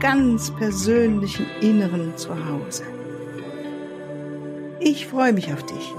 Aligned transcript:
ganz 0.00 0.54
persönlichen 0.54 1.46
Inneren 1.62 2.16
zu 2.18 2.28
Hause. 2.46 2.84
Ich 4.78 5.06
freue 5.06 5.32
mich 5.32 5.50
auf 5.52 5.64
dich. 5.64 5.94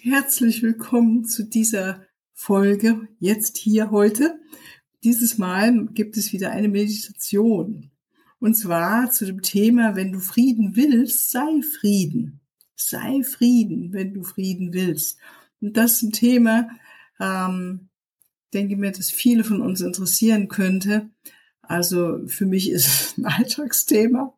Herzlich 0.00 0.62
willkommen 0.62 1.24
zu 1.24 1.42
dieser 1.44 2.04
Folge, 2.34 3.08
jetzt 3.18 3.58
hier 3.58 3.90
heute. 3.90 4.38
Dieses 5.02 5.38
Mal 5.38 5.88
gibt 5.88 6.16
es 6.16 6.32
wieder 6.32 6.52
eine 6.52 6.68
Meditation. 6.68 7.90
Und 8.38 8.54
zwar 8.54 9.10
zu 9.10 9.26
dem 9.26 9.42
Thema, 9.42 9.96
wenn 9.96 10.12
du 10.12 10.20
Frieden 10.20 10.76
willst, 10.76 11.32
sei 11.32 11.62
Frieden. 11.62 12.40
Sei 12.76 13.24
Frieden, 13.24 13.92
wenn 13.92 14.14
du 14.14 14.22
Frieden 14.22 14.72
willst. 14.72 15.18
Und 15.60 15.76
das 15.76 15.94
ist 15.94 16.02
ein 16.02 16.12
Thema, 16.12 16.68
ähm, 17.20 17.88
denke 18.54 18.76
mir, 18.76 18.92
dass 18.92 19.10
viele 19.10 19.44
von 19.44 19.60
uns 19.60 19.80
interessieren 19.80 20.48
könnte. 20.48 21.10
Also 21.62 22.20
für 22.26 22.46
mich 22.46 22.70
ist 22.70 22.86
es 22.86 23.18
ein 23.18 23.26
Alltagsthema, 23.26 24.34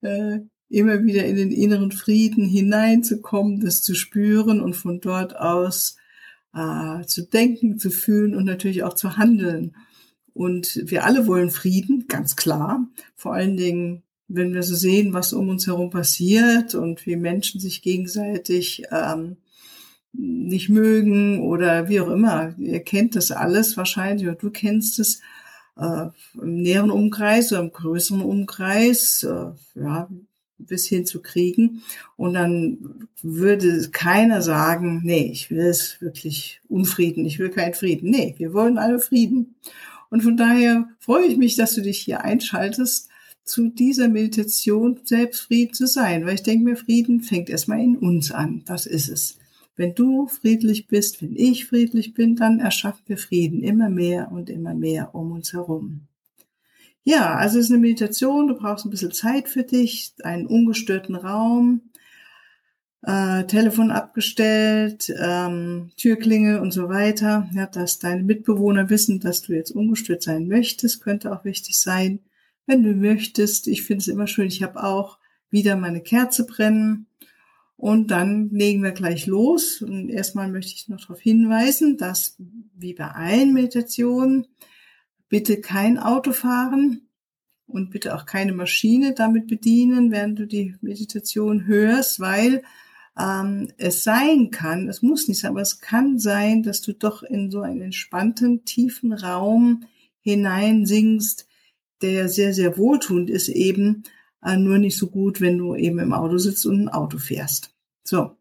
äh, 0.00 0.40
immer 0.70 1.04
wieder 1.04 1.24
in 1.24 1.36
den 1.36 1.50
inneren 1.50 1.92
Frieden 1.92 2.44
hineinzukommen, 2.44 3.60
das 3.60 3.82
zu 3.82 3.94
spüren 3.94 4.60
und 4.60 4.74
von 4.74 5.00
dort 5.00 5.36
aus 5.36 5.96
äh, 6.54 7.04
zu 7.04 7.22
denken, 7.22 7.78
zu 7.78 7.90
fühlen 7.90 8.34
und 8.34 8.44
natürlich 8.44 8.82
auch 8.82 8.94
zu 8.94 9.16
handeln. 9.16 9.76
Und 10.34 10.80
wir 10.84 11.04
alle 11.04 11.26
wollen 11.26 11.50
Frieden, 11.50 12.06
ganz 12.06 12.36
klar. 12.36 12.86
Vor 13.16 13.34
allen 13.34 13.56
Dingen 13.56 14.02
wenn 14.28 14.52
wir 14.52 14.62
so 14.62 14.74
sehen, 14.74 15.14
was 15.14 15.32
um 15.32 15.48
uns 15.48 15.66
herum 15.66 15.90
passiert 15.90 16.74
und 16.74 17.06
wie 17.06 17.16
Menschen 17.16 17.60
sich 17.60 17.82
gegenseitig 17.82 18.84
ähm, 18.92 19.38
nicht 20.12 20.68
mögen 20.68 21.40
oder 21.40 21.88
wie 21.88 22.00
auch 22.00 22.10
immer. 22.10 22.54
Ihr 22.58 22.80
kennt 22.80 23.16
das 23.16 23.30
alles 23.30 23.76
wahrscheinlich 23.76 24.26
oder 24.26 24.36
du 24.36 24.50
kennst 24.50 24.98
es 24.98 25.20
äh, 25.76 26.06
im 26.40 26.62
näheren 26.62 26.90
Umkreis 26.90 27.52
oder 27.52 27.62
im 27.62 27.72
größeren 27.72 28.22
Umkreis, 28.22 29.22
äh, 29.22 29.80
ja, 29.80 30.08
bis 30.58 30.86
hin 30.86 31.06
zu 31.06 31.22
Kriegen. 31.22 31.82
Und 32.16 32.34
dann 32.34 33.08
würde 33.22 33.88
keiner 33.90 34.42
sagen, 34.42 35.02
nee, 35.04 35.30
ich 35.32 35.50
will 35.50 35.60
es 35.60 36.00
wirklich 36.00 36.60
Unfrieden, 36.68 37.24
ich 37.24 37.38
will 37.38 37.50
keinen 37.50 37.74
Frieden. 37.74 38.10
Nee, 38.10 38.34
wir 38.38 38.52
wollen 38.52 38.78
alle 38.78 38.98
Frieden. 38.98 39.54
Und 40.10 40.22
von 40.22 40.36
daher 40.36 40.88
freue 40.98 41.26
ich 41.26 41.36
mich, 41.36 41.56
dass 41.56 41.74
du 41.74 41.82
dich 41.82 41.98
hier 42.00 42.24
einschaltest 42.24 43.08
zu 43.44 43.68
dieser 43.68 44.08
Meditation 44.08 45.00
selbst 45.04 45.40
Frieden 45.40 45.74
zu 45.74 45.86
sein, 45.86 46.26
weil 46.26 46.34
ich 46.34 46.42
denke 46.42 46.64
mir, 46.64 46.76
Frieden 46.76 47.20
fängt 47.22 47.48
erstmal 47.48 47.80
in 47.80 47.96
uns 47.96 48.30
an. 48.30 48.62
Das 48.66 48.86
ist 48.86 49.08
es. 49.08 49.38
Wenn 49.78 49.94
du 49.94 50.26
friedlich 50.26 50.88
bist, 50.88 51.22
wenn 51.22 51.34
ich 51.34 51.64
friedlich 51.66 52.12
bin, 52.12 52.36
dann 52.36 52.60
erschaffen 52.60 53.02
wir 53.06 53.16
Frieden 53.16 53.62
immer 53.62 53.88
mehr 53.88 54.30
und 54.30 54.50
immer 54.50 54.74
mehr 54.74 55.14
um 55.14 55.32
uns 55.32 55.54
herum. 55.54 56.02
Ja, 57.04 57.36
also 57.36 57.58
es 57.58 57.66
ist 57.66 57.70
eine 57.70 57.80
Meditation, 57.80 58.48
du 58.48 58.54
brauchst 58.54 58.84
ein 58.84 58.90
bisschen 58.90 59.12
Zeit 59.12 59.48
für 59.48 59.62
dich, 59.62 60.12
einen 60.22 60.46
ungestörten 60.46 61.14
Raum, 61.14 61.80
äh, 63.02 63.44
Telefon 63.44 63.90
abgestellt, 63.90 65.10
ähm, 65.18 65.92
Türklinge 65.96 66.60
und 66.60 66.72
so 66.72 66.90
weiter. 66.90 67.48
Ja, 67.54 67.64
dass 67.66 67.98
deine 67.98 68.22
Mitbewohner 68.22 68.90
wissen, 68.90 69.20
dass 69.20 69.40
du 69.40 69.54
jetzt 69.54 69.70
ungestört 69.70 70.22
sein 70.22 70.46
möchtest, 70.48 71.00
könnte 71.00 71.32
auch 71.32 71.46
wichtig 71.46 71.78
sein 71.78 72.20
wenn 72.68 72.82
du 72.82 72.94
möchtest. 72.94 73.66
Ich 73.66 73.82
finde 73.82 74.02
es 74.02 74.08
immer 74.08 74.28
schön. 74.28 74.46
Ich 74.46 74.62
habe 74.62 74.84
auch 74.84 75.18
wieder 75.50 75.74
meine 75.74 76.02
Kerze 76.02 76.46
brennen. 76.46 77.06
Und 77.78 78.10
dann 78.10 78.50
legen 78.50 78.82
wir 78.82 78.90
gleich 78.90 79.26
los. 79.26 79.82
Und 79.82 80.08
erstmal 80.08 80.50
möchte 80.50 80.72
ich 80.74 80.88
noch 80.88 81.00
darauf 81.00 81.20
hinweisen, 81.20 81.96
dass 81.96 82.36
wie 82.74 82.92
bei 82.92 83.06
allen 83.06 83.54
Meditationen 83.54 84.48
bitte 85.28 85.60
kein 85.60 85.96
Auto 85.96 86.32
fahren 86.32 87.02
und 87.68 87.90
bitte 87.90 88.16
auch 88.16 88.26
keine 88.26 88.52
Maschine 88.52 89.14
damit 89.14 89.46
bedienen, 89.46 90.10
während 90.10 90.40
du 90.40 90.46
die 90.48 90.74
Meditation 90.80 91.66
hörst, 91.66 92.18
weil 92.18 92.64
ähm, 93.16 93.70
es 93.76 94.02
sein 94.02 94.50
kann, 94.50 94.88
es 94.88 95.00
muss 95.00 95.28
nicht 95.28 95.38
sein, 95.38 95.52
aber 95.52 95.60
es 95.60 95.80
kann 95.80 96.18
sein, 96.18 96.64
dass 96.64 96.80
du 96.80 96.92
doch 96.92 97.22
in 97.22 97.48
so 97.48 97.60
einen 97.60 97.82
entspannten, 97.82 98.64
tiefen 98.64 99.12
Raum 99.12 99.84
hineinsinkst, 100.22 101.46
der 102.02 102.28
sehr, 102.28 102.52
sehr 102.52 102.76
wohltuend 102.76 103.30
ist, 103.30 103.48
eben 103.48 104.02
äh, 104.44 104.56
nur 104.56 104.78
nicht 104.78 104.96
so 104.96 105.08
gut, 105.08 105.40
wenn 105.40 105.58
du 105.58 105.74
eben 105.74 105.98
im 105.98 106.12
Auto 106.12 106.38
sitzt 106.38 106.66
und 106.66 106.82
ein 106.82 106.88
Auto 106.88 107.18
fährst. 107.18 107.74
So. 108.04 108.36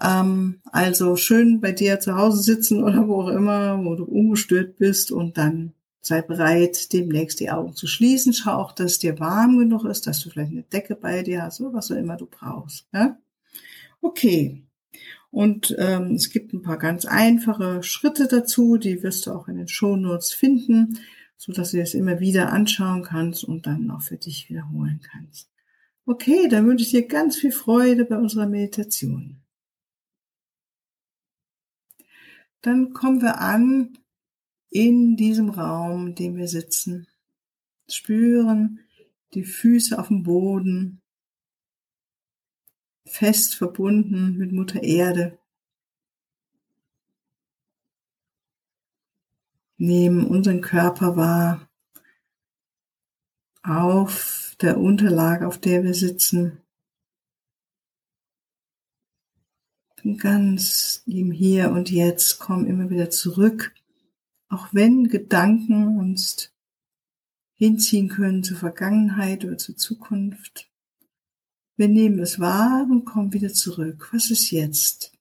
Ähm, 0.00 0.60
also 0.70 1.16
schön 1.16 1.60
bei 1.60 1.72
dir 1.72 2.00
zu 2.00 2.16
Hause 2.16 2.42
sitzen 2.42 2.82
oder 2.84 3.08
wo 3.08 3.22
auch 3.22 3.28
immer, 3.28 3.84
wo 3.84 3.94
du 3.94 4.04
ungestört 4.04 4.76
bist 4.76 5.10
und 5.10 5.38
dann 5.38 5.72
sei 6.00 6.22
bereit, 6.22 6.92
demnächst 6.92 7.40
die 7.40 7.50
Augen 7.50 7.74
zu 7.74 7.86
schließen. 7.86 8.32
Schau 8.32 8.52
auch, 8.52 8.72
dass 8.72 8.92
es 8.92 8.98
dir 8.98 9.18
warm 9.18 9.58
genug 9.58 9.84
ist, 9.84 10.06
dass 10.06 10.20
du 10.20 10.30
vielleicht 10.30 10.52
eine 10.52 10.62
Decke 10.62 10.94
bei 10.94 11.22
dir 11.22 11.42
hast 11.42 11.60
oder 11.60 11.74
was 11.74 11.90
auch 11.90 11.96
immer 11.96 12.16
du 12.16 12.26
brauchst. 12.26 12.86
Ja? 12.92 13.18
Okay. 14.00 14.62
Und 15.30 15.76
ähm, 15.78 16.14
es 16.14 16.30
gibt 16.30 16.54
ein 16.54 16.62
paar 16.62 16.78
ganz 16.78 17.04
einfache 17.04 17.82
Schritte 17.82 18.28
dazu, 18.28 18.78
die 18.78 19.02
wirst 19.02 19.26
du 19.26 19.32
auch 19.32 19.48
in 19.48 19.56
den 19.56 19.68
Shownotes 19.68 20.32
finden 20.32 20.98
so 21.38 21.52
dass 21.52 21.70
du 21.70 21.80
es 21.80 21.94
immer 21.94 22.20
wieder 22.20 22.52
anschauen 22.52 23.02
kannst 23.02 23.44
und 23.44 23.66
dann 23.66 23.90
auch 23.90 24.02
für 24.02 24.16
dich 24.16 24.50
wiederholen 24.50 25.00
kannst. 25.00 25.48
Okay, 26.04 26.48
dann 26.48 26.66
wünsche 26.66 26.84
ich 26.84 26.90
dir 26.90 27.06
ganz 27.06 27.36
viel 27.36 27.52
Freude 27.52 28.04
bei 28.04 28.18
unserer 28.18 28.46
Meditation. 28.46 29.40
Dann 32.60 32.92
kommen 32.92 33.22
wir 33.22 33.40
an 33.40 33.96
in 34.68 35.16
diesem 35.16 35.48
Raum, 35.48 36.08
in 36.08 36.14
dem 36.16 36.36
wir 36.36 36.48
sitzen. 36.48 37.06
Spüren 37.88 38.80
die 39.34 39.44
Füße 39.44 39.98
auf 39.98 40.08
dem 40.08 40.24
Boden, 40.24 41.02
fest 43.06 43.54
verbunden 43.54 44.36
mit 44.36 44.52
Mutter 44.52 44.82
Erde. 44.82 45.38
Nehmen 49.78 50.26
unseren 50.26 50.60
Körper 50.60 51.16
wahr 51.16 51.68
auf 53.62 54.56
der 54.60 54.78
Unterlage, 54.78 55.46
auf 55.46 55.58
der 55.58 55.84
wir 55.84 55.94
sitzen. 55.94 56.60
Ganz 60.18 61.02
im 61.06 61.32
Hier 61.32 61.70
und 61.70 61.90
Jetzt 61.90 62.38
kommen 62.38 62.66
immer 62.66 62.88
wieder 62.88 63.10
zurück, 63.10 63.74
auch 64.48 64.68
wenn 64.72 65.08
Gedanken 65.08 65.98
uns 65.98 66.52
hinziehen 67.54 68.08
können 68.08 68.44
zur 68.44 68.56
Vergangenheit 68.56 69.44
oder 69.44 69.58
zur 69.58 69.76
Zukunft. 69.76 70.70
Wir 71.76 71.88
nehmen 71.88 72.20
es 72.20 72.40
wahr 72.40 72.86
und 72.90 73.04
kommen 73.04 73.32
wieder 73.32 73.52
zurück. 73.52 74.08
Was 74.12 74.30
ist 74.30 74.50
jetzt? 74.50 75.17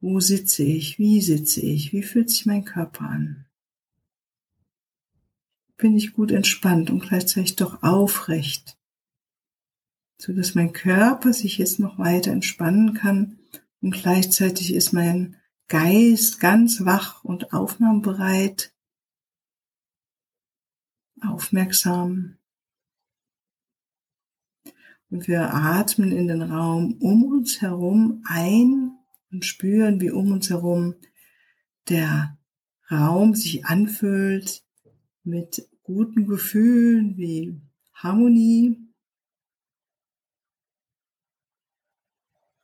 Wo 0.00 0.20
sitze 0.20 0.62
ich? 0.62 0.98
Wie 0.98 1.20
sitze 1.20 1.60
ich? 1.60 1.92
Wie 1.92 2.02
fühlt 2.02 2.30
sich 2.30 2.46
mein 2.46 2.64
Körper 2.64 3.04
an? 3.04 3.46
Bin 5.76 5.96
ich 5.96 6.12
gut 6.12 6.30
entspannt 6.30 6.90
und 6.90 7.00
gleichzeitig 7.00 7.56
doch 7.56 7.82
aufrecht, 7.82 8.78
so 10.20 10.32
dass 10.32 10.54
mein 10.54 10.72
Körper 10.72 11.32
sich 11.32 11.58
jetzt 11.58 11.78
noch 11.78 11.98
weiter 11.98 12.32
entspannen 12.32 12.94
kann 12.94 13.38
und 13.80 13.92
gleichzeitig 13.92 14.74
ist 14.74 14.92
mein 14.92 15.36
Geist 15.68 16.40
ganz 16.40 16.84
wach 16.84 17.22
und 17.24 17.52
aufnahmebereit, 17.52 18.74
aufmerksam. 21.20 22.38
Und 25.10 25.26
wir 25.28 25.54
atmen 25.54 26.12
in 26.12 26.28
den 26.28 26.42
Raum 26.42 26.94
um 27.00 27.24
uns 27.24 27.60
herum 27.60 28.22
ein 28.26 28.97
und 29.30 29.44
spüren, 29.44 30.00
wie 30.00 30.10
um 30.10 30.32
uns 30.32 30.50
herum 30.50 30.94
der 31.88 32.38
Raum 32.90 33.34
sich 33.34 33.66
anfüllt 33.66 34.64
mit 35.24 35.68
guten 35.82 36.26
Gefühlen 36.26 37.16
wie 37.16 37.60
Harmonie 37.94 38.76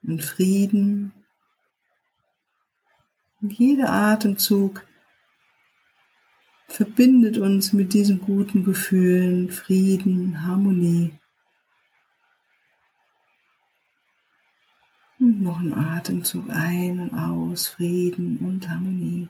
und 0.03 0.23
Frieden 0.23 1.13
Und 3.45 3.53
jeder 3.53 3.91
Atemzug 3.91 4.87
verbindet 6.67 7.37
uns 7.37 7.75
mit 7.75 7.93
diesen 7.93 8.21
guten 8.21 8.65
Gefühlen, 8.65 9.51
Frieden, 9.51 10.47
Harmonie. 10.47 11.13
Noch 15.41 15.59
ein 15.59 15.75
Atemzug 15.75 16.49
ein 16.49 17.01
und 17.01 17.15
aus, 17.15 17.67
Frieden 17.67 18.39
und 18.39 18.69
Harmonie. 18.69 19.29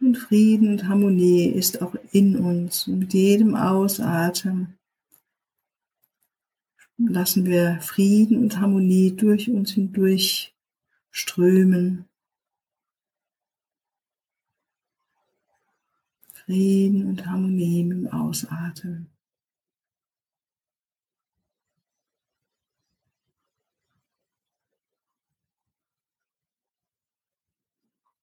Und 0.00 0.16
Frieden 0.16 0.72
und 0.72 0.86
Harmonie 0.86 1.46
ist 1.46 1.80
auch 1.80 1.94
in 2.12 2.36
uns. 2.36 2.86
Und 2.86 2.98
mit 3.00 3.14
jedem 3.14 3.54
Ausatmen 3.54 4.78
lassen 6.98 7.46
wir 7.46 7.80
Frieden 7.80 8.38
und 8.38 8.60
Harmonie 8.60 9.16
durch 9.16 9.50
uns 9.50 9.72
hindurch 9.72 10.54
strömen. 11.10 12.04
Frieden 16.32 17.06
und 17.06 17.26
Harmonie 17.26 17.82
mit 17.82 17.98
dem 17.98 18.08
Ausatmen. 18.08 19.06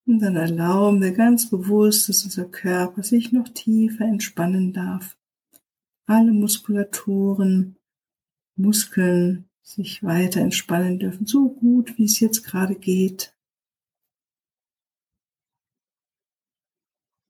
Und 0.08 0.20
dann 0.20 0.36
erlauben 0.36 1.02
wir 1.02 1.14
ganz 1.14 1.50
bewusst, 1.50 2.10
dass 2.10 2.24
unser 2.24 2.46
Körper 2.46 3.02
sich 3.02 3.32
noch 3.32 3.50
tiefer 3.50 4.06
entspannen 4.06 4.72
darf. 4.72 5.18
Alle 6.06 6.32
Muskulaturen, 6.32 7.78
Muskeln 8.56 9.50
sich 9.64 10.04
weiter 10.04 10.42
entspannen 10.42 11.00
dürfen, 11.00 11.26
so 11.26 11.50
gut 11.50 11.98
wie 11.98 12.06
es 12.06 12.20
jetzt 12.20 12.44
gerade 12.44 12.76
geht. 12.76 13.36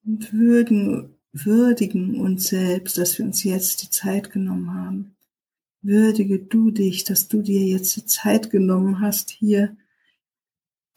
Und 0.04 0.33
würden, 0.33 1.16
würdigen 1.31 2.19
uns 2.19 2.50
selbst, 2.50 2.98
dass 2.98 3.18
wir 3.18 3.25
uns 3.25 3.44
jetzt 3.44 3.83
die 3.83 3.89
Zeit 3.89 4.31
genommen 4.31 4.74
haben. 4.74 5.16
Würdige 5.81 6.39
du 6.39 6.72
dich, 6.72 7.06
dass 7.06 7.30
du 7.30 7.42
dir 7.42 7.66
jetzt 7.66 7.95
die 7.95 8.06
Zeit 8.06 8.50
genommen 8.50 9.00
hast, 9.00 9.30
hier 9.30 9.77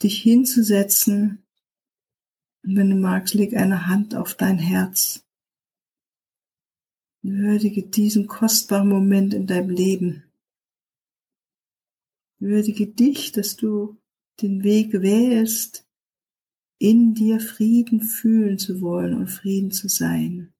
dich 0.02 0.20
hinzusetzen 0.20 1.44
wenn 2.76 2.90
du 2.90 2.96
magst, 2.96 3.34
leg 3.34 3.54
eine 3.54 3.86
Hand 3.86 4.14
auf 4.14 4.34
dein 4.34 4.58
Herz. 4.58 5.24
Würdige 7.22 7.82
diesen 7.88 8.26
kostbaren 8.26 8.88
Moment 8.88 9.34
in 9.34 9.46
deinem 9.46 9.70
Leben. 9.70 10.24
Würdige 12.38 12.86
dich, 12.86 13.32
dass 13.32 13.56
du 13.56 13.96
den 14.40 14.62
Weg 14.62 14.92
wählst, 14.92 15.86
in 16.78 17.14
dir 17.14 17.40
Frieden 17.40 18.00
fühlen 18.00 18.58
zu 18.58 18.80
wollen 18.80 19.14
und 19.14 19.28
Frieden 19.28 19.72
zu 19.72 19.88
sein. 19.88 20.52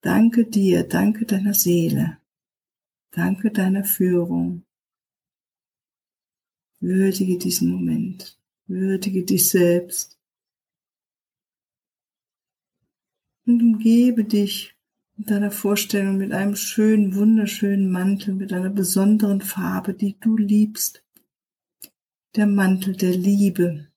Danke 0.00 0.46
dir, 0.46 0.82
danke 0.84 1.26
deiner 1.26 1.54
Seele, 1.54 2.18
danke 3.10 3.50
deiner 3.52 3.84
Führung. 3.84 4.64
Würdige 6.80 7.38
diesen 7.38 7.70
Moment. 7.70 8.39
Würdige 8.70 9.24
dich 9.24 9.48
selbst. 9.48 10.16
Und 13.44 13.60
umgebe 13.60 14.22
dich 14.22 14.76
in 15.18 15.24
deiner 15.24 15.50
Vorstellung 15.50 16.18
mit 16.18 16.30
einem 16.30 16.54
schönen, 16.54 17.16
wunderschönen 17.16 17.90
Mantel, 17.90 18.32
mit 18.36 18.52
einer 18.52 18.70
besonderen 18.70 19.40
Farbe, 19.40 19.92
die 19.92 20.20
du 20.20 20.36
liebst. 20.36 21.04
Der 22.36 22.46
Mantel 22.46 22.94
der 22.94 23.16
Liebe. 23.16 23.88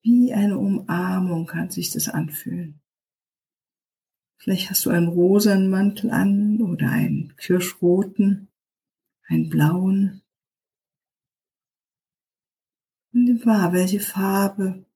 Wie 0.00 0.32
eine 0.32 0.56
Umarmung 0.56 1.44
kann 1.44 1.68
sich 1.68 1.90
das 1.90 2.08
anfühlen. 2.08 2.80
Vielleicht 4.38 4.70
hast 4.70 4.86
du 4.86 4.90
einen 4.90 5.08
rosanen 5.08 5.68
Mantel 5.68 6.12
an 6.12 6.62
oder 6.62 6.88
einen 6.88 7.36
kirschroten, 7.36 8.48
einen 9.28 9.50
blauen. 9.50 10.21
Nimm 13.12 13.44
wahr, 13.44 13.74
welche 13.74 14.00
Farbe 14.00 14.86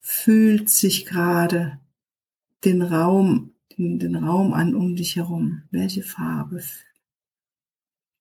fühlt 0.00 0.68
sich 0.68 1.06
gerade 1.06 1.80
den 2.64 2.82
Raum, 2.82 3.54
den, 3.78 4.00
den 4.00 4.16
Raum 4.16 4.52
an 4.52 4.74
um 4.74 4.96
dich 4.96 5.14
herum. 5.14 5.62
Welche 5.70 6.02
Farbe 6.02 6.62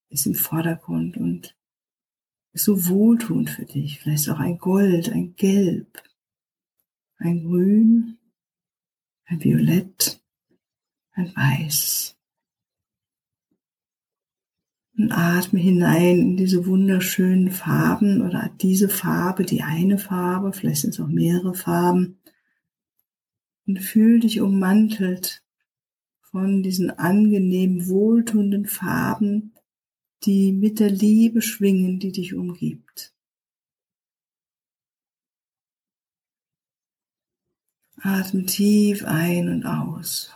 ist 0.09 0.25
im 0.27 0.35
Vordergrund 0.35 1.17
und 1.17 1.57
ist 2.53 2.65
so 2.65 2.87
wohltuend 2.87 3.49
für 3.49 3.65
dich. 3.65 3.99
Vielleicht 3.99 4.29
auch 4.29 4.39
ein 4.39 4.59
Gold, 4.59 5.09
ein 5.09 5.35
Gelb, 5.35 6.03
ein 7.17 7.43
Grün, 7.43 8.19
ein 9.25 9.43
Violett, 9.43 10.21
ein 11.13 11.35
Weiß 11.35 12.18
und 14.99 15.13
atme 15.13 15.61
hinein 15.61 16.19
in 16.19 16.37
diese 16.37 16.65
wunderschönen 16.65 17.51
Farben 17.51 18.21
oder 18.21 18.51
diese 18.59 18.89
Farbe, 18.89 19.45
die 19.45 19.63
eine 19.63 19.97
Farbe, 19.97 20.51
vielleicht 20.51 20.81
sind 20.81 20.89
es 20.89 20.99
auch 20.99 21.07
mehrere 21.07 21.53
Farben. 21.53 22.19
Und 23.65 23.79
fühl 23.79 24.19
dich 24.19 24.41
ummantelt 24.41 25.41
von 26.19 26.63
diesen 26.63 26.91
angenehmen, 26.91 27.87
wohltuenden 27.87 28.65
Farben, 28.65 29.53
die 30.25 30.51
mit 30.51 30.81
der 30.81 30.89
Liebe 30.89 31.41
schwingen, 31.41 31.99
die 31.99 32.11
dich 32.11 32.33
umgibt. 32.33 33.13
Atme 38.01 38.45
tief 38.45 39.05
ein 39.05 39.47
und 39.47 39.65
aus. 39.65 40.33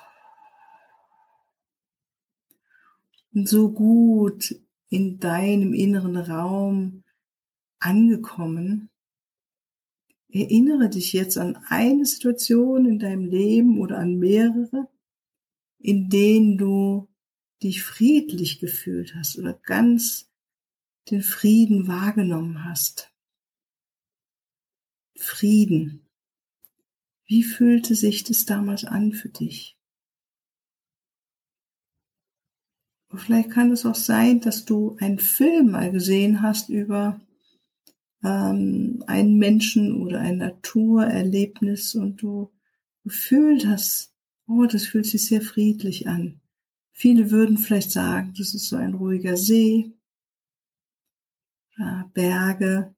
So 3.34 3.72
gut 3.72 4.56
in 4.90 5.20
deinem 5.20 5.74
inneren 5.74 6.18
Raum 6.18 7.04
angekommen. 7.80 8.90
Erinnere 10.30 10.90
dich 10.90 11.14
jetzt 11.14 11.38
an 11.38 11.58
eine 11.68 12.06
Situation 12.06 12.86
in 12.86 13.00
deinem 13.00 13.26
Leben 13.26 13.80
oder 13.80 13.98
an 14.00 14.18
mehrere, 14.18 14.88
in 15.80 16.10
denen 16.10 16.58
du 16.58 17.10
dich 17.62 17.84
friedlich 17.84 18.60
gefühlt 18.60 19.16
hast 19.16 19.38
oder 19.38 19.54
ganz 19.54 20.30
den 21.10 21.22
Frieden 21.22 21.88
wahrgenommen 21.88 22.66
hast. 22.66 23.12
Frieden. 25.18 26.08
Wie 27.26 27.44
fühlte 27.44 27.96
sich 27.96 28.24
das 28.24 28.46
damals 28.46 28.86
an 28.86 29.12
für 29.12 29.30
dich? 29.30 29.78
Vielleicht 33.16 33.52
kann 33.52 33.72
es 33.72 33.86
auch 33.86 33.96
sein, 33.96 34.40
dass 34.42 34.66
du 34.66 34.98
einen 35.00 35.20
Film 35.20 35.72
mal 35.72 35.92
gesehen 35.92 36.42
hast 36.42 36.70
über 36.70 37.22
ähm, 38.24 39.04
einen 39.08 39.38
Menschen 39.38 40.02
oder 40.02 40.20
ein 40.20 40.38
Naturerlebnis 40.38 41.96
und 41.96 42.22
du 42.22 42.52
gefühlt 43.04 43.68
hast, 43.68 44.14
oh, 44.48 44.66
das 44.66 44.88
fühlt 44.88 45.06
sich 45.06 45.26
sehr 45.26 45.42
friedlich 45.42 46.08
an. 46.08 46.42
Viele 46.92 47.32
würden 47.32 47.58
vielleicht 47.58 47.92
sagen, 47.92 48.34
das 48.38 48.54
ist 48.54 48.68
so 48.68 48.78
ein 48.78 48.94
ruhiger 48.94 49.38
See, 49.38 49.92
ja, 51.78 52.10
Berge 52.14 52.96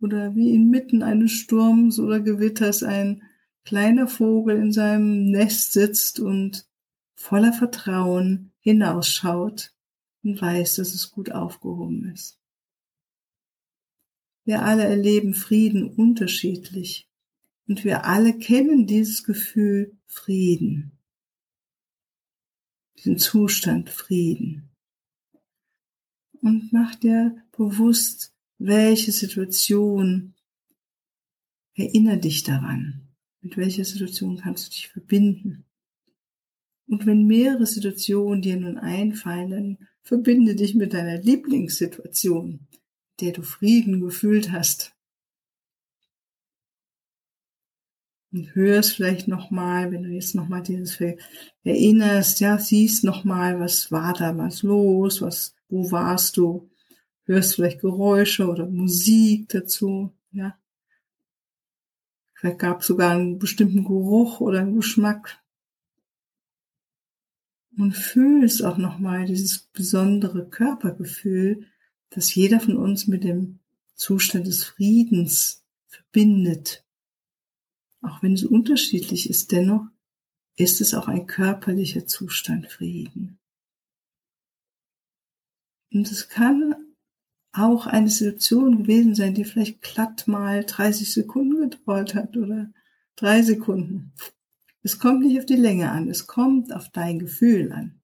oder 0.00 0.34
wie 0.34 0.54
inmitten 0.54 1.02
eines 1.02 1.32
Sturms 1.32 1.98
oder 1.98 2.20
Gewitters 2.20 2.82
ein 2.82 3.22
kleiner 3.64 4.06
Vogel 4.06 4.56
in 4.56 4.72
seinem 4.72 5.30
Nest 5.30 5.72
sitzt 5.72 6.20
und 6.20 6.66
voller 7.22 7.52
Vertrauen 7.52 8.52
hinausschaut 8.58 9.72
und 10.24 10.42
weiß, 10.42 10.74
dass 10.74 10.92
es 10.92 11.12
gut 11.12 11.30
aufgehoben 11.30 12.10
ist. 12.12 12.40
Wir 14.44 14.62
alle 14.62 14.82
erleben 14.82 15.32
Frieden 15.32 15.88
unterschiedlich 15.88 17.08
und 17.68 17.84
wir 17.84 18.06
alle 18.06 18.36
kennen 18.36 18.88
dieses 18.88 19.22
Gefühl 19.22 19.96
Frieden, 20.06 20.98
diesen 22.98 23.18
Zustand 23.18 23.88
Frieden. 23.88 24.70
Und 26.40 26.72
mach 26.72 26.96
dir 26.96 27.36
bewusst, 27.52 28.34
welche 28.58 29.12
Situation 29.12 30.34
erinnere 31.74 32.18
dich 32.18 32.42
daran. 32.42 33.14
Mit 33.42 33.56
welcher 33.56 33.84
Situation 33.84 34.38
kannst 34.38 34.66
du 34.66 34.70
dich 34.70 34.88
verbinden? 34.88 35.66
Und 36.86 37.06
wenn 37.06 37.26
mehrere 37.26 37.66
Situationen 37.66 38.42
dir 38.42 38.56
nun 38.56 38.78
einfallen, 38.78 39.50
dann 39.50 39.88
verbinde 40.02 40.54
dich 40.54 40.74
mit 40.74 40.92
deiner 40.92 41.18
Lieblingssituation, 41.18 42.66
der 43.20 43.32
du 43.32 43.42
Frieden 43.42 44.00
gefühlt 44.00 44.50
hast. 44.50 44.94
Und 48.32 48.54
hörst 48.54 48.94
vielleicht 48.94 49.28
nochmal, 49.28 49.92
wenn 49.92 50.02
du 50.02 50.08
jetzt 50.08 50.34
nochmal 50.34 50.62
dieses 50.62 50.98
erinnerst, 51.64 52.40
ja, 52.40 52.58
siehst 52.58 53.04
nochmal, 53.04 53.60
was 53.60 53.92
war 53.92 54.14
damals 54.14 54.62
los, 54.62 55.20
was, 55.20 55.54
wo 55.68 55.90
warst 55.90 56.38
du? 56.38 56.70
hörst 57.24 57.54
vielleicht 57.54 57.80
Geräusche 57.80 58.48
oder 58.48 58.66
Musik 58.66 59.48
dazu, 59.48 60.12
ja. 60.32 60.58
Vielleicht 62.34 62.58
gab 62.58 62.80
es 62.80 62.88
sogar 62.88 63.12
einen 63.12 63.38
bestimmten 63.38 63.84
Geruch 63.84 64.40
oder 64.40 64.60
einen 64.60 64.74
Geschmack. 64.74 65.41
Und 67.76 67.92
fühlst 67.92 68.62
auch 68.64 68.76
nochmal 68.76 69.24
dieses 69.24 69.60
besondere 69.72 70.48
Körpergefühl, 70.48 71.66
das 72.10 72.34
jeder 72.34 72.60
von 72.60 72.76
uns 72.76 73.06
mit 73.06 73.24
dem 73.24 73.60
Zustand 73.94 74.46
des 74.46 74.64
Friedens 74.64 75.64
verbindet. 75.86 76.84
Auch 78.02 78.22
wenn 78.22 78.34
es 78.34 78.44
unterschiedlich 78.44 79.30
ist, 79.30 79.52
dennoch 79.52 79.86
ist 80.56 80.80
es 80.80 80.92
auch 80.92 81.08
ein 81.08 81.26
körperlicher 81.26 82.06
Zustand 82.06 82.66
Frieden. 82.66 83.38
Und 85.92 86.10
es 86.10 86.28
kann 86.28 86.74
auch 87.52 87.86
eine 87.86 88.08
Situation 88.08 88.78
gewesen 88.78 89.14
sein, 89.14 89.34
die 89.34 89.44
vielleicht 89.44 89.82
glatt 89.82 90.26
mal 90.26 90.64
30 90.64 91.12
Sekunden 91.12 91.70
gedauert 91.70 92.14
hat 92.14 92.36
oder 92.36 92.72
drei 93.14 93.42
Sekunden. 93.42 94.12
Es 94.82 94.98
kommt 94.98 95.20
nicht 95.20 95.38
auf 95.38 95.46
die 95.46 95.56
Länge 95.56 95.90
an, 95.90 96.08
es 96.08 96.26
kommt 96.26 96.72
auf 96.72 96.90
dein 96.90 97.18
Gefühl 97.18 97.72
an. 97.72 98.00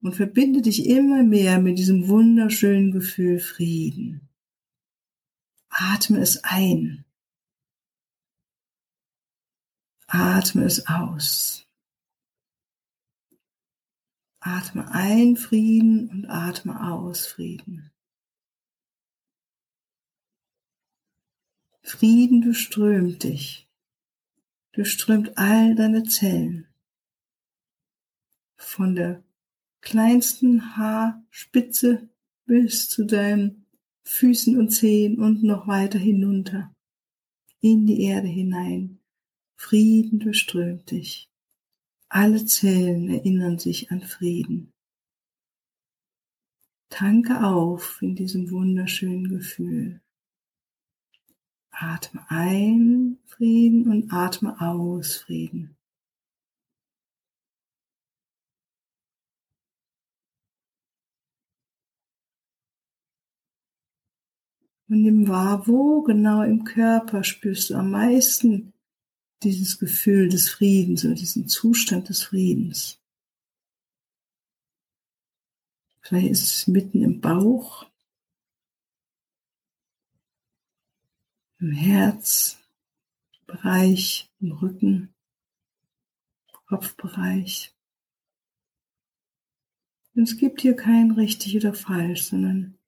Und 0.00 0.14
verbinde 0.14 0.60
dich 0.60 0.86
immer 0.86 1.22
mehr 1.22 1.58
mit 1.58 1.78
diesem 1.78 2.08
wunderschönen 2.08 2.90
Gefühl 2.90 3.38
Frieden. 3.38 4.28
Atme 5.70 6.18
es 6.18 6.44
ein. 6.44 7.04
Atme 10.06 10.64
es 10.64 10.86
aus. 10.86 11.66
Atme 14.40 14.90
ein 14.90 15.36
Frieden 15.36 16.10
und 16.10 16.26
atme 16.26 16.92
aus 16.92 17.26
Frieden. 17.26 17.90
Frieden 21.82 22.42
durchströmt 22.42 23.22
dich, 23.22 23.63
durchströmt 24.74 25.36
all 25.36 25.74
deine 25.74 26.04
Zellen. 26.04 26.66
Von 28.56 28.94
der 28.94 29.22
kleinsten 29.80 30.76
Haarspitze 30.76 32.08
bis 32.46 32.88
zu 32.88 33.04
deinen 33.04 33.66
Füßen 34.04 34.58
und 34.58 34.70
Zehen 34.70 35.18
und 35.18 35.42
noch 35.42 35.66
weiter 35.66 35.98
hinunter 35.98 36.74
in 37.60 37.86
die 37.86 38.02
Erde 38.02 38.28
hinein. 38.28 38.98
Frieden 39.56 40.18
durchströmt 40.18 40.90
dich. 40.90 41.30
Alle 42.08 42.44
Zellen 42.44 43.08
erinnern 43.08 43.58
sich 43.58 43.90
an 43.90 44.02
Frieden. 44.02 44.72
Tanke 46.90 47.42
auf 47.42 48.02
in 48.02 48.14
diesem 48.14 48.50
wunderschönen 48.50 49.28
Gefühl. 49.28 50.00
Atme 51.76 52.24
ein 52.28 53.18
Frieden 53.26 53.88
und 53.90 54.12
atme 54.12 54.60
aus 54.60 55.16
Frieden. 55.16 55.76
Und 64.88 65.02
nimm 65.02 65.28
wahr, 65.28 65.66
wo 65.66 66.02
genau 66.02 66.42
im 66.42 66.64
Körper 66.64 67.24
spürst 67.24 67.70
du 67.70 67.74
am 67.74 67.90
meisten 67.90 68.74
dieses 69.42 69.78
Gefühl 69.78 70.28
des 70.28 70.48
Friedens 70.48 71.04
oder 71.04 71.14
diesen 71.14 71.48
Zustand 71.48 72.08
des 72.08 72.22
Friedens. 72.22 73.00
Vielleicht 76.00 76.30
ist 76.30 76.42
es 76.42 76.66
mitten 76.66 77.02
im 77.02 77.20
Bauch, 77.20 77.86
im 81.64 81.72
Herzbereich, 81.72 84.30
im 84.40 84.52
Rücken, 84.52 85.14
Kopfbereich. 86.66 87.74
Und 90.14 90.24
es 90.24 90.36
gibt 90.36 90.60
hier 90.60 90.76
kein 90.76 91.12
richtig 91.12 91.56
oder 91.56 91.72
falsch, 91.72 92.24
sondern 92.24 92.78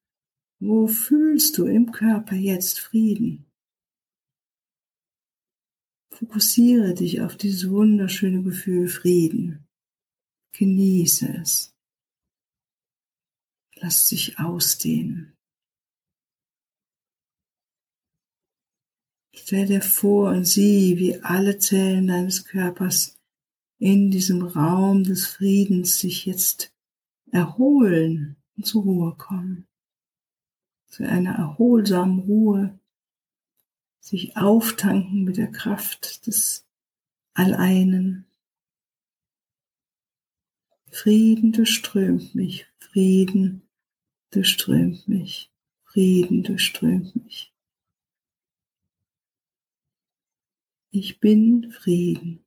wo 0.59 0.89
fühlst 0.89 1.57
du 1.57 1.65
im 1.65 1.91
Körper 1.91 2.37
jetzt 2.37 2.79
Frieden? 2.79 3.47
Fokussiere 6.11 6.93
dich 6.93 7.23
auf 7.23 7.35
dieses 7.37 7.71
wunderschöne 7.71 8.43
Gefühl 8.43 8.89
Frieden. 8.89 9.67
Genieße 10.53 11.35
es. 11.41 11.75
Lass 13.77 14.09
dich 14.09 14.39
ausdehnen. 14.39 15.36
Stell 19.47 19.67
dir 19.67 19.81
vor 19.81 20.31
und 20.31 20.45
sieh, 20.45 20.99
wie 20.99 21.23
alle 21.23 21.57
Zellen 21.59 22.09
deines 22.09 22.47
Körpers 22.47 23.17
in 23.79 24.11
diesem 24.11 24.43
Raum 24.43 25.05
des 25.05 25.29
Friedens 25.29 26.01
sich 26.01 26.27
jetzt 26.27 26.75
erholen 27.31 28.35
und 28.57 28.67
zur 28.67 28.83
Ruhe 28.83 29.15
kommen. 29.15 29.69
Zu 30.89 31.09
einer 31.09 31.37
erholsamen 31.37 32.19
Ruhe, 32.19 32.77
sich 34.01 34.37
auftanken 34.37 35.23
mit 35.23 35.37
der 35.37 35.53
Kraft 35.53 36.27
des 36.27 36.67
Alleinen. 37.33 38.27
Frieden 40.91 41.53
durchströmt 41.53 42.35
mich, 42.35 42.67
Frieden 42.79 43.63
durchströmt 44.33 45.07
mich, 45.07 45.53
Frieden 45.85 46.43
durchströmt 46.43 47.15
mich. 47.15 47.53
Ich 50.99 51.21
bin 51.21 51.71
Frieden. 51.73 52.43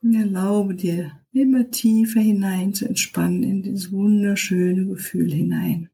Und 0.00 0.14
erlaube 0.14 0.76
dir, 0.76 1.26
immer 1.32 1.68
tiefer 1.68 2.20
hinein 2.20 2.72
zu 2.72 2.86
entspannen 2.86 3.42
in 3.42 3.62
dieses 3.64 3.90
wunderschöne 3.90 4.86
Gefühl 4.86 5.32
hinein. 5.32 5.90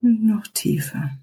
Und 0.00 0.26
noch 0.26 0.48
tiefer. 0.48 1.16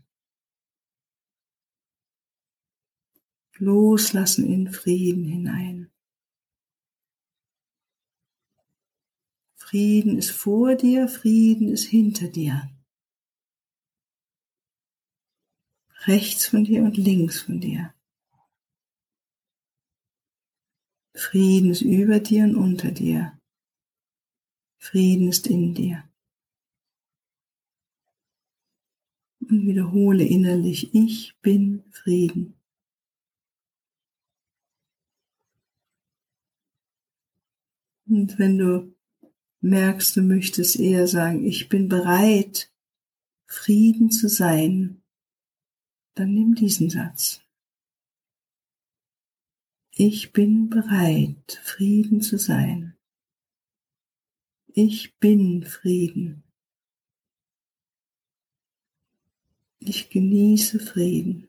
Loslassen 3.57 4.45
in 4.45 4.71
Frieden 4.71 5.25
hinein. 5.25 5.91
Frieden 9.69 10.17
ist 10.17 10.31
vor 10.31 10.75
dir, 10.75 11.09
Frieden 11.09 11.67
ist 11.67 11.87
hinter 11.87 12.29
dir. 12.29 12.69
Rechts 16.05 16.47
von 16.47 16.63
dir 16.63 16.83
und 16.83 16.95
links 16.95 17.41
von 17.41 17.59
dir. 17.59 17.93
Frieden 21.13 21.71
ist 21.71 21.81
über 21.81 22.21
dir 22.21 22.45
und 22.45 22.55
unter 22.55 22.91
dir. 22.91 23.37
Frieden 24.77 25.27
ist 25.27 25.47
in 25.47 25.73
dir. 25.73 26.09
Und 29.41 29.67
wiederhole 29.67 30.23
innerlich, 30.23 30.95
ich 30.95 31.37
bin 31.41 31.83
Frieden. 31.91 32.53
Und 38.05 38.39
wenn 38.39 38.57
du 38.57 38.96
merkst, 39.61 40.15
du 40.15 40.21
möchtest 40.21 40.79
eher 40.79 41.07
sagen, 41.07 41.45
ich 41.45 41.69
bin 41.69 41.87
bereit, 41.87 42.71
Frieden 43.45 44.11
zu 44.11 44.29
sein, 44.29 45.01
dann 46.15 46.33
nimm 46.33 46.55
diesen 46.55 46.89
Satz. 46.89 47.41
Ich 49.91 50.31
bin 50.31 50.69
bereit, 50.69 51.59
Frieden 51.63 52.21
zu 52.21 52.37
sein. 52.37 52.95
Ich 54.67 55.17
bin 55.17 55.63
Frieden. 55.63 56.43
Ich 59.79 60.09
genieße 60.09 60.79
Frieden. 60.79 61.47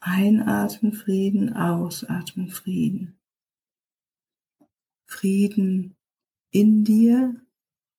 Einatmen 0.00 0.92
Frieden, 0.92 1.52
ausatmen 1.52 2.48
Frieden. 2.48 3.18
Frieden 5.14 5.96
in 6.50 6.84
dir 6.84 7.40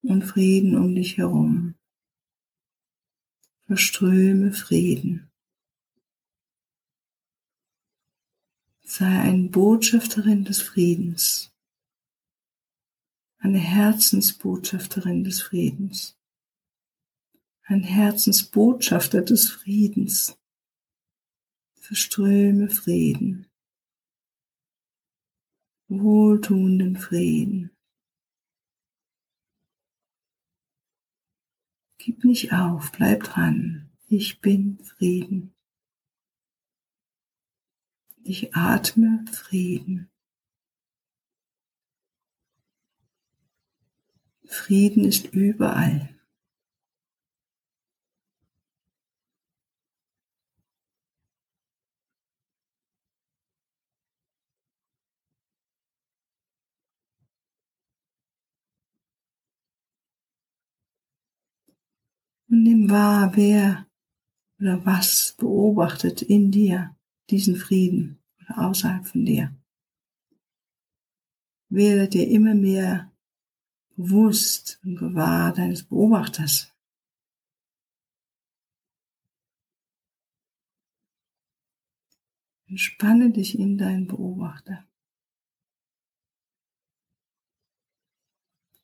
und 0.01 0.23
Frieden 0.23 0.75
um 0.75 0.93
dich 0.95 1.17
herum. 1.17 1.75
Verströme 3.67 4.51
Frieden. 4.53 5.31
Sei 8.83 9.19
ein 9.21 9.49
Botschafterin 9.49 10.43
des 10.43 10.61
Friedens, 10.61 11.51
eine 13.39 13.59
Herzensbotschafterin 13.59 15.23
des 15.23 15.41
Friedens. 15.41 16.15
ein 17.67 17.81
Herzensbotschafter 17.81 19.21
des 19.21 19.49
Friedens. 19.49 20.37
Verströme 21.73 22.69
Frieden, 22.69 23.47
wohltuenden 25.87 26.97
Frieden. 26.97 27.71
Gib 31.97 32.23
nicht 32.23 32.53
auf, 32.53 32.91
bleib 32.91 33.23
dran. 33.23 33.89
Ich 34.07 34.39
bin 34.39 34.77
Frieden. 34.83 35.55
Ich 38.23 38.55
atme 38.55 39.25
Frieden. 39.31 40.09
Frieden 44.45 45.03
ist 45.03 45.33
überall. 45.33 46.14
Und 62.55 62.63
nimm 62.63 62.89
wahr, 62.89 63.35
wer 63.35 63.85
oder 64.61 64.85
was 64.85 65.35
beobachtet 65.37 66.21
in 66.21 66.51
dir 66.51 66.95
diesen 67.29 67.57
Frieden 67.57 68.23
oder 68.39 68.69
außerhalb 68.69 69.05
von 69.05 69.25
dir. 69.25 69.53
Werde 71.67 72.07
dir 72.07 72.25
immer 72.29 72.55
mehr 72.55 73.11
bewusst 73.97 74.79
und 74.85 74.95
gewahr 74.95 75.51
deines 75.51 75.83
Beobachters. 75.83 76.73
Entspanne 82.67 83.31
dich 83.31 83.59
in 83.59 83.77
deinen 83.77 84.07
Beobachter. 84.07 84.87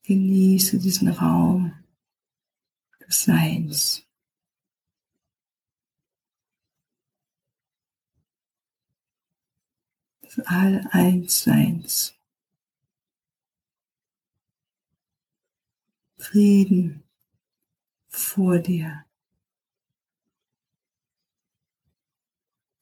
Genieße 0.03 0.77
diesen 0.77 1.07
Raum 1.07 1.80
Seins. 3.11 4.05
Des 10.23 10.39
All-Eins-Seins. 10.45 12.15
Frieden 16.17 17.03
vor 18.07 18.59
dir. 18.59 19.05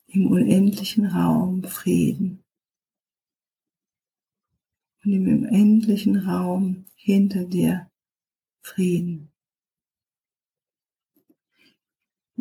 Im 0.07 0.27
unendlichen 0.27 1.05
Raum 1.05 1.63
Frieden. 1.63 2.43
Und 5.03 5.13
im 5.13 5.27
unendlichen 5.27 6.17
Raum 6.17 6.85
hinter 6.95 7.45
dir 7.45 7.89
Frieden. 8.61 9.28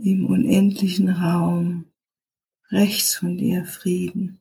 Im 0.03 0.27
unendlichen 0.27 1.09
Raum 1.09 1.87
rechts 2.71 3.17
von 3.17 3.37
dir 3.37 3.65
Frieden. 3.65 4.41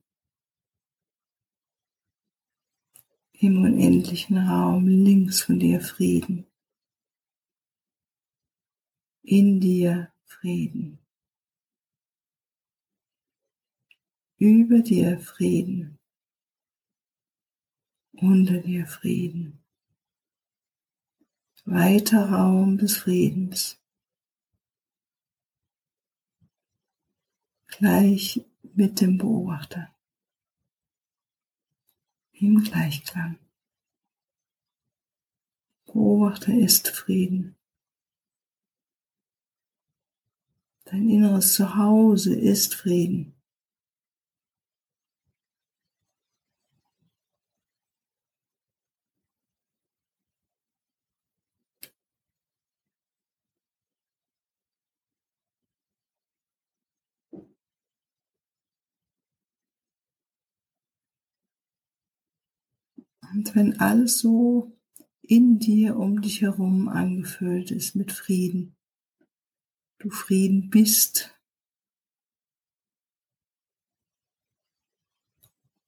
Im 3.33 3.63
unendlichen 3.63 4.37
Raum 4.37 4.87
links 4.87 5.41
von 5.41 5.59
dir 5.59 5.81
Frieden 5.81 6.47
in 9.27 9.59
dir 9.59 10.09
Frieden. 10.23 10.99
Über 14.37 14.79
dir 14.79 15.19
Frieden. 15.19 15.99
Unter 18.13 18.59
dir 18.59 18.87
Frieden. 18.87 19.61
Weiter 21.65 22.29
Raum 22.29 22.77
des 22.77 22.95
Friedens. 22.95 23.76
Gleich 27.77 28.43
mit 28.73 29.01
dem 29.01 29.19
Beobachter. 29.19 29.93
Im 32.31 32.63
Gleichklang. 32.63 33.37
Beobachter 35.85 36.55
ist 36.55 36.87
Frieden. 36.87 37.55
Dein 40.85 41.07
inneres 41.07 41.53
Zuhause 41.53 42.33
ist 42.33 42.73
Frieden. 42.73 43.36
Und 63.33 63.55
wenn 63.55 63.79
alles 63.79 64.19
so 64.19 64.77
in 65.21 65.59
dir, 65.59 65.97
um 65.97 66.21
dich 66.21 66.41
herum 66.41 66.87
angefüllt 66.87 67.71
ist 67.71 67.95
mit 67.95 68.11
Frieden, 68.11 68.75
du 69.99 70.09
Frieden 70.09 70.69
bist. 70.69 71.33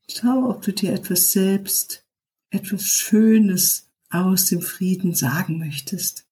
Schau, 0.09 0.49
ob 0.49 0.63
du 0.63 0.73
dir 0.73 0.93
etwas 0.93 1.31
selbst, 1.31 2.05
etwas 2.49 2.83
Schönes 2.83 3.89
aus 4.09 4.47
dem 4.47 4.61
Frieden 4.61 5.13
sagen 5.13 5.59
möchtest. 5.59 6.27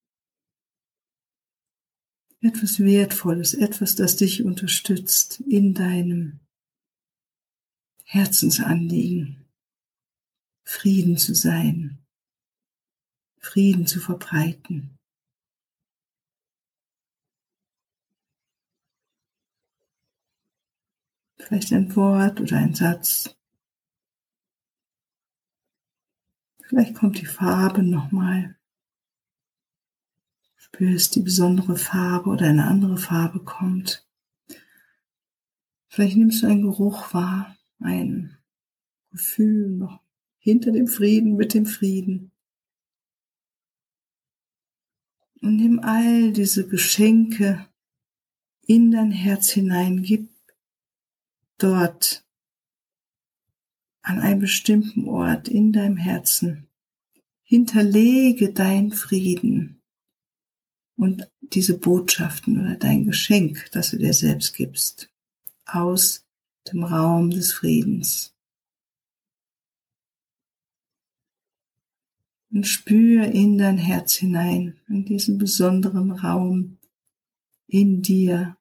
Etwas 2.42 2.80
Wertvolles, 2.80 3.54
etwas, 3.54 3.96
das 3.96 4.16
dich 4.16 4.44
unterstützt 4.44 5.42
in 5.42 5.74
deinem 5.74 6.40
Herzensanliegen. 8.04 9.47
Frieden 10.70 11.16
zu 11.18 11.34
sein, 11.34 12.06
Frieden 13.38 13.88
zu 13.88 14.02
verbreiten. 14.02 15.00
Vielleicht 21.38 21.72
ein 21.72 21.96
Wort 21.96 22.42
oder 22.42 22.58
ein 22.58 22.76
Satz. 22.76 23.34
Vielleicht 26.64 26.96
kommt 26.96 27.22
die 27.22 27.26
Farbe 27.26 27.82
nochmal. 27.82 28.60
Spürst 30.58 31.16
die 31.16 31.22
besondere 31.22 31.78
Farbe 31.78 32.30
oder 32.30 32.46
eine 32.46 32.68
andere 32.68 32.98
Farbe 32.98 33.42
kommt. 33.42 34.06
Vielleicht 35.88 36.18
nimmst 36.18 36.44
du 36.44 36.48
einen 36.48 36.64
Geruch 36.64 37.14
wahr, 37.14 37.56
ein 37.80 38.38
Gefühl 39.12 39.70
noch 39.70 40.07
hinter 40.48 40.72
dem 40.72 40.88
Frieden, 40.88 41.36
mit 41.36 41.54
dem 41.54 41.66
Frieden. 41.66 42.32
Und 45.42 45.58
nimm 45.58 45.82
all 45.82 46.32
diese 46.32 46.66
Geschenke 46.66 47.68
in 48.66 48.92
dein 48.92 49.12
Herz 49.12 49.50
hinein, 49.50 50.04
gib 50.04 50.30
dort 51.58 52.26
an 54.04 54.22
einem 54.22 54.40
bestimmten 54.40 55.10
Ort 55.10 55.50
in 55.50 55.74
deinem 55.74 55.98
Herzen. 55.98 56.70
Hinterlege 57.44 58.54
dein 58.54 58.94
Frieden 58.94 59.82
und 60.96 61.30
diese 61.42 61.78
Botschaften 61.78 62.62
oder 62.62 62.78
dein 62.78 63.04
Geschenk, 63.04 63.70
das 63.74 63.92
du 63.92 63.98
dir 63.98 64.14
selbst 64.14 64.54
gibst, 64.54 65.10
aus 65.66 66.26
dem 66.72 66.86
Raum 66.86 67.32
des 67.32 67.52
Friedens. 67.52 68.37
Und 72.50 72.66
spür 72.66 73.26
in 73.26 73.58
dein 73.58 73.78
Herz 73.78 74.14
hinein, 74.14 74.80
in 74.88 75.06
diesen 75.06 75.38
besonderen 75.38 76.12
Raum 76.12 76.78
in 77.68 78.02
dir, 78.02 78.58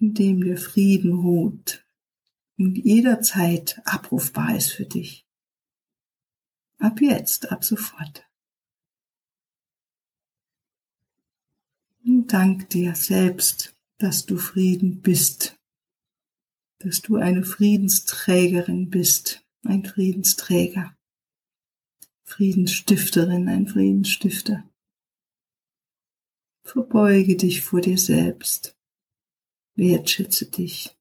in 0.00 0.14
dem 0.14 0.40
der 0.42 0.56
Frieden 0.56 1.12
ruht 1.12 1.86
und 2.56 2.76
jederzeit 2.76 3.80
abrufbar 3.84 4.56
ist 4.56 4.72
für 4.72 4.86
dich. 4.86 5.26
Ab 6.78 7.00
jetzt, 7.00 7.52
ab 7.52 7.64
sofort. 7.64 8.24
Und 12.04 12.32
dank 12.32 12.70
dir 12.70 12.94
selbst, 12.94 13.76
dass 13.98 14.24
du 14.24 14.38
Frieden 14.38 15.02
bist, 15.02 15.58
dass 16.78 17.02
du 17.02 17.16
eine 17.16 17.44
Friedensträgerin 17.44 18.88
bist, 18.88 19.44
ein 19.64 19.84
Friedensträger, 19.84 20.96
Friedensstifterin, 22.28 23.48
ein 23.48 23.66
Friedensstifter. 23.66 24.62
Verbeuge 26.62 27.36
dich 27.36 27.62
vor 27.62 27.80
dir 27.80 27.96
selbst. 27.96 28.76
Wertschätze 29.74 30.50
dich. 30.50 30.94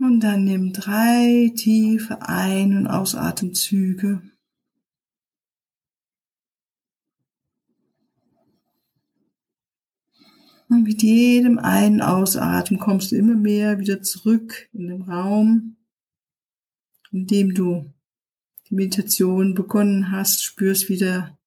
Und 0.00 0.20
dann 0.20 0.44
nimm 0.44 0.72
drei 0.72 1.52
tiefe 1.54 2.20
Ein- 2.22 2.76
und 2.76 2.86
Ausatemzüge. 2.88 4.20
Und 10.68 10.82
mit 10.82 11.02
jedem 11.02 11.58
Ein- 11.58 11.94
und 11.94 12.02
Ausatmen 12.02 12.80
kommst 12.80 13.12
du 13.12 13.16
immer 13.16 13.36
mehr 13.36 13.78
wieder 13.78 14.02
zurück 14.02 14.68
in 14.72 14.88
den 14.88 15.02
Raum, 15.02 15.77
in 17.12 17.26
dem 17.26 17.54
du 17.54 17.92
die 18.68 18.74
Meditation 18.74 19.54
begonnen 19.54 20.10
hast, 20.10 20.42
spürst 20.42 20.88
wieder 20.88 21.38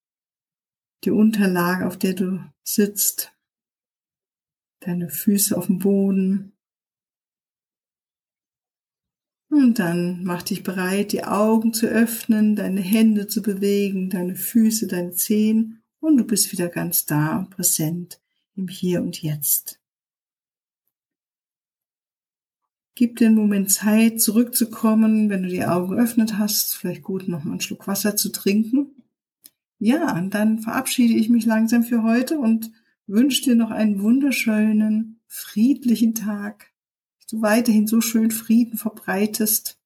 die 1.03 1.11
Unterlage, 1.11 1.87
auf 1.87 1.97
der 1.97 2.13
du 2.13 2.43
sitzt, 2.63 3.33
deine 4.79 5.09
Füße 5.09 5.55
auf 5.57 5.67
dem 5.67 5.79
Boden, 5.79 6.53
und 9.51 9.79
dann 9.79 10.23
mach 10.23 10.43
dich 10.43 10.63
bereit, 10.63 11.11
die 11.11 11.25
Augen 11.25 11.73
zu 11.73 11.85
öffnen, 11.85 12.55
deine 12.55 12.79
Hände 12.79 13.27
zu 13.27 13.41
bewegen, 13.41 14.09
deine 14.09 14.35
Füße, 14.35 14.87
deine 14.87 15.11
Zehen 15.11 15.83
und 15.99 16.15
du 16.15 16.23
bist 16.23 16.53
wieder 16.53 16.69
ganz 16.69 17.05
da 17.05 17.37
und 17.37 17.49
präsent 17.49 18.21
im 18.55 18.69
Hier 18.69 19.01
und 19.01 19.21
Jetzt. 19.21 19.80
Gib 23.01 23.15
dir 23.15 23.29
einen 23.29 23.35
Moment 23.35 23.71
Zeit, 23.71 24.21
zurückzukommen, 24.21 25.31
wenn 25.31 25.41
du 25.41 25.49
die 25.49 25.65
Augen 25.65 25.95
geöffnet 25.95 26.37
hast, 26.37 26.75
vielleicht 26.75 27.01
gut 27.01 27.27
noch 27.27 27.43
mal 27.43 27.53
einen 27.53 27.59
Schluck 27.59 27.87
Wasser 27.87 28.15
zu 28.15 28.29
trinken. 28.29 28.91
Ja, 29.79 30.15
und 30.15 30.35
dann 30.35 30.59
verabschiede 30.59 31.15
ich 31.15 31.27
mich 31.27 31.47
langsam 31.47 31.81
für 31.81 32.03
heute 32.03 32.37
und 32.37 32.71
wünsche 33.07 33.41
dir 33.41 33.55
noch 33.55 33.71
einen 33.71 34.03
wunderschönen, 34.03 35.19
friedlichen 35.25 36.13
Tag 36.13 36.71
du 37.31 37.41
weiterhin 37.41 37.87
so 37.87 38.01
schön 38.01 38.29
Frieden 38.29 38.77
verbreitest. 38.77 39.79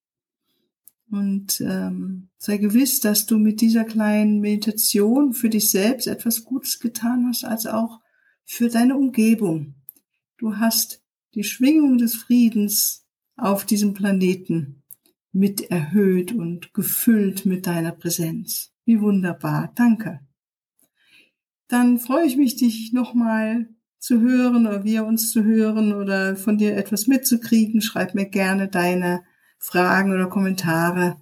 Und 1.10 1.62
ähm, 1.62 2.28
sei 2.38 2.58
gewiss, 2.58 3.00
dass 3.00 3.26
du 3.28 3.38
mit 3.38 3.62
dieser 3.62 3.86
kleinen 3.86 4.42
Meditation 4.42 5.32
für 5.32 5.48
dich 5.50 5.72
selbst 5.72 6.08
etwas 6.08 6.44
Gutes 6.44 6.82
getan 6.82 7.28
hast, 7.30 7.46
als 7.46 7.66
auch 7.66 8.02
für 8.44 8.68
deine 8.68 8.98
Umgebung. 8.98 9.76
Du 10.38 10.58
hast 10.58 11.02
die 11.34 11.46
Schwingung 11.46 11.98
des 11.98 12.16
Friedens 12.16 13.05
auf 13.38 13.66
diesem 13.66 13.94
Planeten 13.94 14.84
mit 15.32 15.70
erhöht 15.70 16.32
und 16.32 16.74
gefüllt 16.74 17.46
mit 17.46 17.68
deiner 17.68 17.92
Präsenz. 17.92 18.72
Wie 18.86 19.02
wunderbar. 19.02 19.72
Danke. 19.76 20.22
Dann 21.68 22.00
freue 22.00 22.26
ich 22.26 22.38
mich, 22.38 22.56
dich 22.56 22.94
nochmal 22.94 23.68
zu 24.00 24.22
hören 24.22 24.68
oder 24.68 24.84
wir 24.84 25.06
uns 25.06 25.32
zu 25.32 25.44
hören 25.44 25.92
oder 25.92 26.36
von 26.36 26.58
dir 26.58 26.78
etwas 26.78 27.08
mitzukriegen, 27.08 27.82
schreib 27.82 28.14
mir 28.14 28.26
gerne 28.26 28.68
deine 28.68 29.24
Fragen 29.58 30.14
oder 30.14 30.28
Kommentare. 30.28 31.20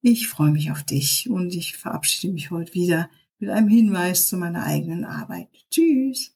Ich 0.00 0.28
freue 0.28 0.50
mich 0.50 0.70
auf 0.70 0.82
dich 0.82 1.28
und 1.28 1.54
ich 1.54 1.76
verabschiede 1.76 2.32
mich 2.32 2.50
heute 2.50 2.72
wieder 2.74 3.10
mit 3.38 3.50
einem 3.50 3.68
Hinweis 3.68 4.28
zu 4.28 4.38
meiner 4.38 4.64
eigenen 4.64 5.04
Arbeit. 5.04 5.48
Tschüss. 5.70 6.34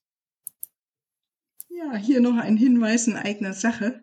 Ja, 1.71 1.97
hier 1.97 2.21
noch 2.21 2.37
ein 2.37 2.57
Hinweis 2.57 3.07
in 3.07 3.17
eigener 3.17 3.55
Sache. 3.55 4.03